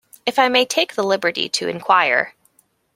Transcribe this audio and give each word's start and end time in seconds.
If 0.25 0.39
I 0.39 0.47
may 0.47 0.65
take 0.65 0.95
the 0.95 1.03
liberty 1.03 1.47
to 1.49 1.67
inquire. 1.67 2.33